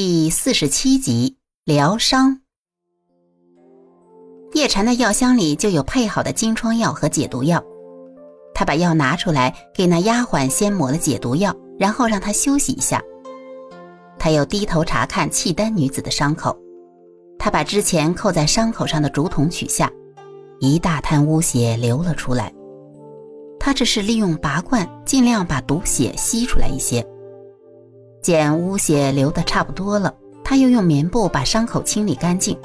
[0.00, 2.38] 第四十七集疗伤。
[4.52, 7.60] 叶禅的药箱里就有配好的金疮药和解毒药，
[8.54, 13.02] 他把药拿出来给那丫鬟先抹了解毒药，然后让她休息一下。
[14.20, 16.56] 他又低头查看契丹女子的伤口，
[17.36, 19.90] 他把之前扣在伤口上的竹筒取下，
[20.60, 22.54] 一大滩污血流了出来。
[23.58, 27.04] 他这是利用拔罐，尽量把毒血吸出来一些。
[28.22, 30.14] 见污血流得差不多了，
[30.44, 32.58] 他又用棉布把伤口清理干净。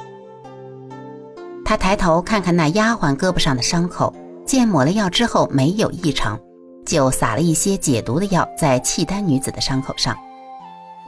[1.66, 4.14] 他抬头看看那丫鬟胳膊上的伤口，
[4.46, 6.40] 见抹了药之后没有异常，
[6.86, 10.18] 就撒了一些解毒的药在契丹女子的伤口上，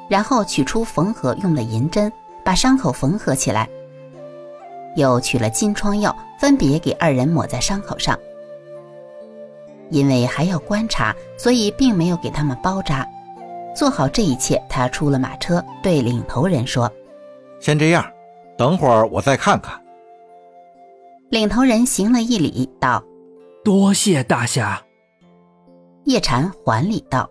[0.08, 2.12] 然后取出缝合用的银针，
[2.44, 3.68] 把伤口缝合起来。
[4.96, 8.18] 又取了金疮药，分别给二人抹在伤口上。
[9.90, 13.06] 因为还要观察，所以并没有给他们包扎。
[13.76, 16.90] 做好这一切，他出了马车，对领头人说
[17.60, 18.04] ：“先这样，
[18.58, 19.80] 等会儿我再看看。”
[21.30, 23.04] 领头人行了一礼，道
[23.66, 24.82] ：“多谢大侠。”
[26.06, 27.30] 叶禅还礼道：“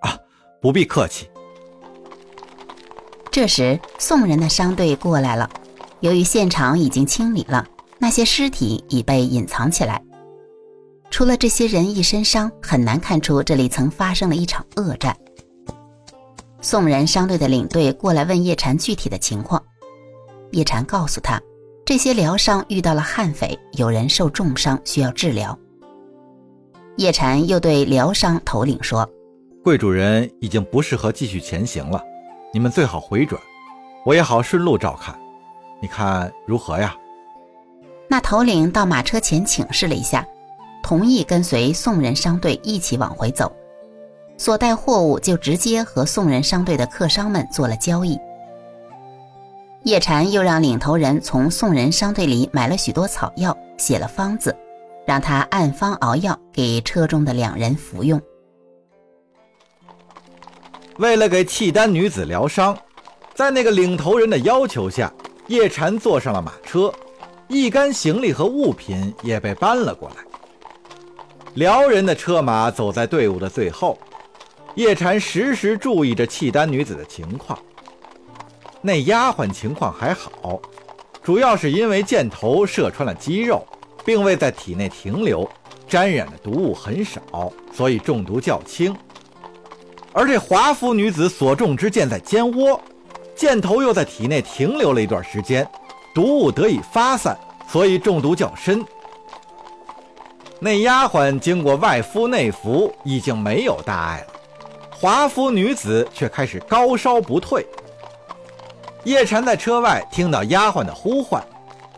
[0.00, 0.16] 啊，
[0.60, 1.28] 不必客气。”
[3.32, 5.50] 这时，宋人的商队过来了。
[6.00, 7.66] 由于现场已经清理了，
[7.98, 10.00] 那些尸体已被隐藏起来。
[11.10, 15.16] 除了这些人一身伤，很难看出这里曾发生了一场恶战。
[16.64, 19.62] 宋人商队的领队过来问叶禅具体的情况，
[20.52, 21.38] 叶禅告诉他，
[21.84, 25.56] 这些疗伤遇到了悍匪，有人受重伤需要治疗。
[26.96, 29.06] 叶禅又对疗伤头领说
[29.62, 32.02] ：“贵主人已经不适合继续前行了，
[32.50, 33.38] 你们最好回转，
[34.06, 35.14] 我也好顺路照看。
[35.82, 36.96] 你看如何呀？”
[38.08, 40.26] 那头领到马车前请示了一下，
[40.82, 43.54] 同意跟随宋人商队一起往回走。
[44.44, 48.20] 所带货物就直接和宋人商队的客商们做了交易。
[49.84, 54.54] 叶禅又让领头人从宋人商队里买了许多草药，写了方子，
[55.06, 58.20] 让他按方熬药给车中的两人服用。
[60.98, 62.76] 为了给契丹女子疗伤，
[63.34, 65.10] 在那个领头人的要求下，
[65.46, 66.92] 叶禅坐上了马车，
[67.48, 70.16] 一干行李和物品也被搬了过来。
[71.54, 73.96] 辽人的车马走在队伍的最后。
[74.74, 77.58] 叶禅时时注意着契丹女子的情况。
[78.82, 80.60] 那丫鬟情况还好，
[81.22, 83.66] 主要是因为箭头射穿了肌肉，
[84.04, 85.48] 并未在体内停留，
[85.88, 88.94] 沾染的毒物很少，所以中毒较轻。
[90.12, 92.80] 而这华服女子所中之箭在肩窝，
[93.34, 95.66] 箭头又在体内停留了一段时间，
[96.14, 98.84] 毒物得以发散，所以中毒较深。
[100.60, 104.33] 那丫鬟经过外敷内服，已经没有大碍了。
[105.04, 107.66] 华服女子却开始高烧不退。
[109.04, 111.46] 叶禅在车外听到丫鬟的呼唤，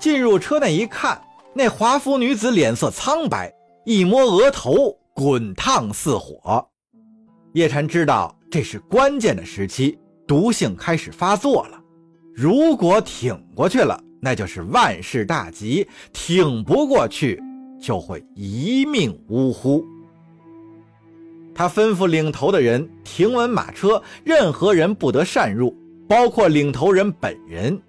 [0.00, 1.16] 进入车内一看，
[1.54, 6.68] 那华服女子脸色苍白，一摸额头，滚烫似火。
[7.52, 9.96] 叶禅知道这是关键的时期，
[10.26, 11.80] 毒性开始发作了。
[12.34, 17.40] 如果挺过去了，那就是万事大吉；挺不过去，
[17.80, 19.84] 就会一命呜呼。
[21.56, 25.74] 他吩咐领头的人停稳马车，任何人不得擅入，
[26.06, 27.80] 包括领头人本人。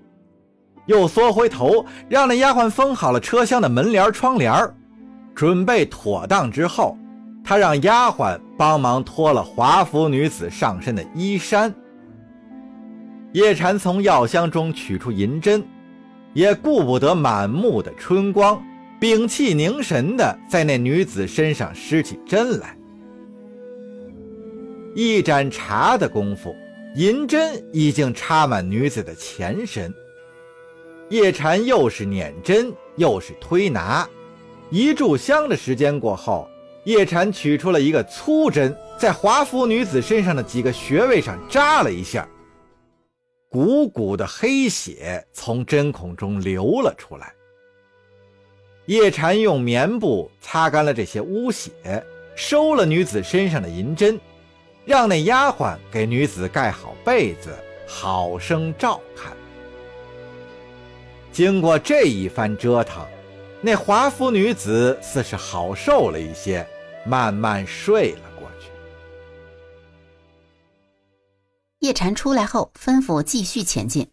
[0.86, 4.54] 又缩回头，让那丫鬟封好了车厢的门帘、窗帘
[5.36, 6.98] 准备妥当之后，
[7.44, 11.76] 他让丫鬟帮忙脱了华服女子上身的衣衫。
[13.34, 15.62] 叶禅从药箱中取出银针，
[16.32, 18.64] 也顾不得满目的春光，
[19.02, 22.78] 屏气凝神的在那女子身上施起针来。
[25.00, 26.56] 一盏茶的功夫，
[26.96, 29.94] 银针已经插满女子的前身。
[31.12, 34.10] 叶禅又是捻针又是推拿，
[34.72, 36.50] 一炷香的时间过后，
[36.86, 42.28] 叶禅取出了一个粗针，在华服女子身上的几个穴位上扎了一下，
[43.52, 47.32] 鼓鼓的黑血从针孔中流了出来。
[48.88, 52.04] 叶禅用棉布擦干了这些污血，
[52.36, 54.20] 收了女子身上的银针。
[54.88, 57.54] 让那丫鬟给女子盖好被子，
[57.86, 59.36] 好生照看。
[61.34, 63.06] 经过这一番折腾，
[63.62, 66.66] 那华服女子似是好受了一些，
[67.06, 68.70] 慢慢睡了过去。
[71.80, 74.10] 叶禅出来后，吩咐继续前进。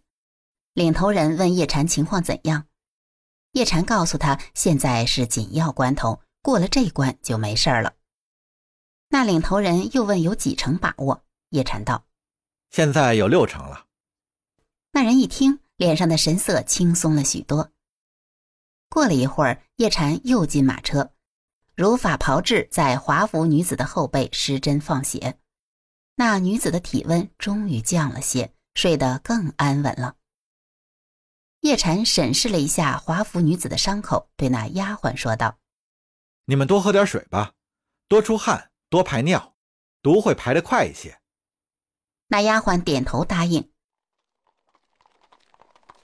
[0.74, 2.64] 领头人问叶禅情况怎样，
[3.52, 7.92] 叶禅告诉他，现在是紧要关头，过了这关就没事了。
[9.14, 11.22] 那领头人又问有几成把握？
[11.50, 12.04] 叶禅道
[12.74, 13.86] ：“现在有六成了，
[14.90, 17.70] 那人一听，脸上的神色轻松了许多。
[18.88, 21.12] 过了一会儿，叶禅又进马车，
[21.76, 25.38] 如法炮制，在华服女子的后背施针放血。
[26.16, 30.16] 那女子的体温终于降了些，睡得更安稳了。
[31.60, 35.56] 叶禅审视了一下华服女子的伤口，对那丫鬟说道
[36.46, 37.52] ：“你们多喝点水吧，
[38.08, 39.54] 多出汗，多排尿，
[40.02, 41.18] 毒会排得快一些。”
[42.30, 43.68] 那丫鬟点头答应。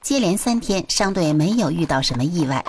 [0.01, 2.65] 接连三天，商队没有遇到什么意外。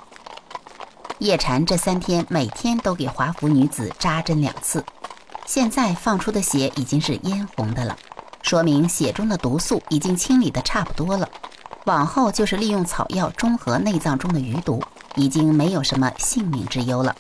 [1.18, 4.86] 叶禅这三天每天都给华服女子扎针两次，
[5.48, 7.98] 现在放出的血已经是嫣红的了，
[8.44, 11.28] 说明血中的毒素已经清理的差不多了。
[11.86, 14.84] 往后就是利用草药中和内脏中的余毒，
[15.16, 17.16] 已经没有什么性命之忧了。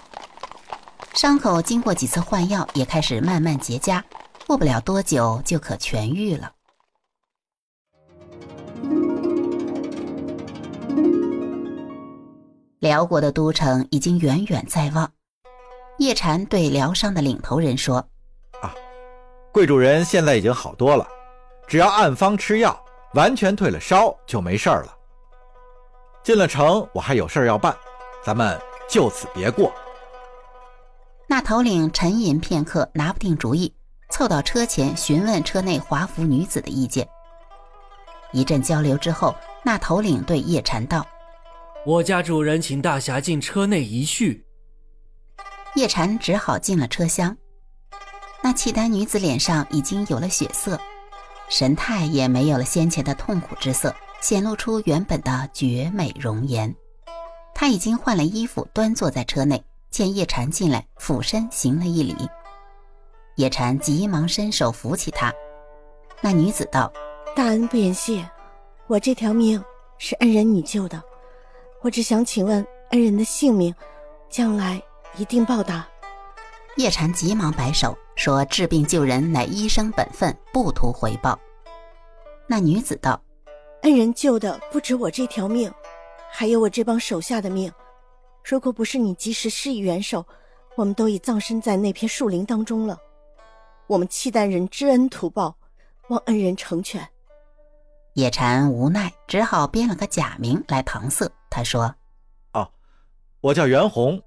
[1.13, 4.02] 伤口经过几次换药，也开始慢慢结痂，
[4.48, 6.52] 过不了多久就可痊愈了。
[12.80, 15.12] 辽国的都城已经远远在望。
[15.98, 17.98] 叶禅对疗伤的领头人说
[18.64, 18.74] ：“啊，
[19.52, 21.06] 贵主人现在已经好多了，
[21.68, 22.84] 只要按方吃药，
[23.14, 24.98] 完全退了烧就没事了。
[26.24, 27.75] 进了城，我还有事要办，
[28.24, 28.60] 咱们
[28.90, 29.72] 就此别过。”
[31.31, 33.74] 那头领沉吟片刻，拿不定主意，
[34.10, 37.07] 凑到车前询问车内华服女子的意见。
[38.33, 39.33] 一阵交流之后，
[39.63, 41.07] 那头领对叶禅道。
[41.86, 44.45] 我家主人请大侠进车内一叙。
[45.75, 47.38] 叶禅只好进了车厢。
[48.44, 50.78] 那契丹女子脸上已经有了血色，
[51.48, 56.75] 神态也没有了先前的痛苦之色，显露出原本的绝美容颜。
[57.56, 62.16] 她已经换了衣服，端坐在车内，见叶禅进来，俯身行了一礼。
[63.36, 65.34] 叶禅急忙伸手扶起她。
[66.22, 66.92] 那女子道
[67.36, 68.26] ：“大恩不言谢，
[68.88, 69.62] 我这条命
[69.98, 71.02] 是恩人你救的。”
[71.84, 73.74] 我只想请问恩人的性命，
[74.30, 74.82] 将来
[75.18, 75.86] 一定报答。
[76.78, 81.38] 叶禅急忙摆手说：“治病救人乃医生本分，不图回报。”
[82.48, 83.22] 那女子道
[83.84, 85.70] ：“恩人救的不止我这条命，
[86.32, 87.70] 还有我这帮手下的命。
[88.44, 90.26] 如果不是你及时施以援手，
[90.76, 92.98] 我们都已葬身在那片树林当中了。
[93.88, 95.56] 我们契丹人知恩图报，
[96.10, 97.08] 望恩人成全。”
[98.16, 101.32] 叶禅无奈，只好编了个假名来搪塞。
[101.50, 101.96] 他说
[102.54, 102.70] ：“哦，
[103.40, 104.22] 我叫袁弘，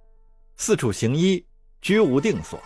[0.57, 1.45] 四处行医，
[1.83, 2.59] 居无定所。”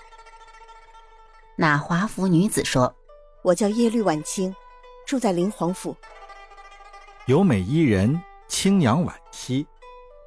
[1.57, 2.95] 那华服女子说
[3.43, 4.55] ：“我叫耶律婉清，
[5.07, 5.97] 住在灵皇府。”
[7.27, 9.67] 有美伊人，清扬婉兮，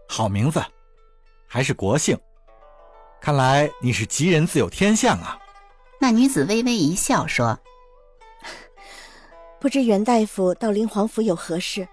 [0.09, 0.61] 好名字，
[1.53, 2.17] 还是国姓。
[3.19, 5.37] 看来你是吉人自有天相啊。
[5.99, 7.59] 那女子微微一笑说。
[9.59, 11.85] 不知袁大夫到林皇府有何事？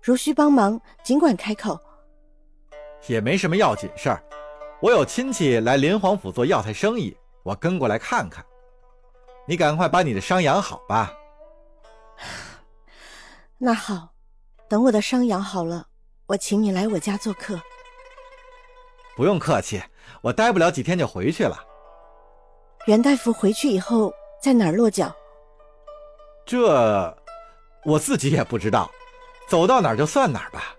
[0.00, 1.78] 如需帮忙，尽管开口。
[3.06, 4.24] 也没什么要紧事儿，
[4.80, 8.42] 我有亲戚来林皇府做药材生意，我跟过来看看。
[9.46, 11.12] 你赶快把你的伤养好吧。
[13.58, 14.08] 那好，
[14.70, 15.86] 等我的伤养好了，
[16.24, 17.60] 我请你来我家做客。
[19.16, 19.82] 不用客气，
[20.20, 21.62] 我待不了几天就回去了。
[22.86, 24.12] 袁大夫回去以后
[24.42, 25.14] 在哪儿落脚？
[26.44, 27.16] 这，
[27.84, 28.90] 我自己也不知道，
[29.48, 30.74] 走到哪儿就算哪儿吧。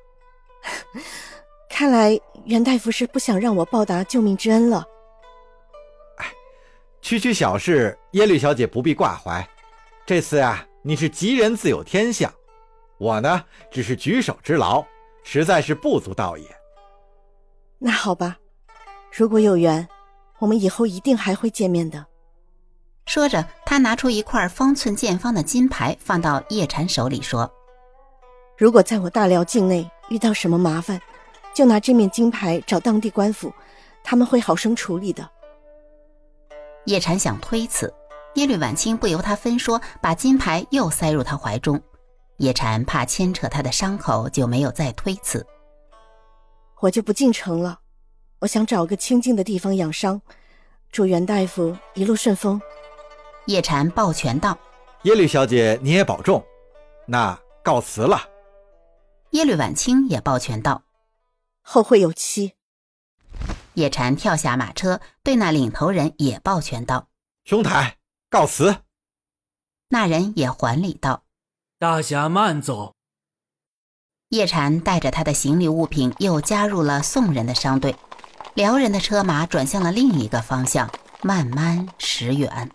[1.70, 4.86] 看来袁大夫是不想让我报答救命之恩了。
[6.18, 6.26] 哎，
[7.02, 9.48] 区区小事，耶律小姐不必挂怀。
[10.06, 12.32] 这次呀，你是吉人自有天相，
[12.98, 14.86] 我呢只是举手之劳，
[15.24, 16.46] 实在是不足道也。
[17.86, 18.38] 那好吧，
[19.12, 19.86] 如果有缘，
[20.40, 22.06] 我们以后一定还会见面的。
[23.06, 27.52] 说着，他拿出一块方寸见方的金牌，放到叶禅手里，说
[28.58, 30.98] ：“如果在我大辽境内遇到什么麻烦，
[31.54, 33.54] 就拿这面金牌找当地官府，
[34.02, 35.30] 他们会好生处理的。”
[36.88, 37.94] 叶禅想推辞，
[38.36, 41.82] 耶律婉清不由他分说，把金牌又塞入他怀中。
[42.38, 45.46] 叶禅怕牵扯他的伤口，就没有再推辞。
[46.84, 47.80] 我就不进城了，
[48.40, 50.22] 我想找个清静的地方养伤。
[50.92, 52.62] 祝袁大夫一路顺风。
[53.46, 54.58] 叶禅抱拳道
[55.04, 56.44] ：“耶律小姐，你也保重。
[57.08, 58.28] 那告辞了。”
[59.32, 60.84] 耶律婉清也抱拳道
[61.64, 62.52] ：“后会有期。”
[63.76, 67.08] 叶禅跳下马车，对那领头人也抱拳道
[67.46, 67.98] ：“兄台，
[68.30, 68.76] 告辞。”
[69.88, 71.24] 那人也还礼道
[71.80, 72.93] ：“大侠慢走。”
[74.34, 77.96] 叶禅带着他的行李物品，又加入了宋人的商队。
[78.56, 80.90] 辽人的车马转向了另一个方向，
[81.22, 82.72] 慢慢驶远。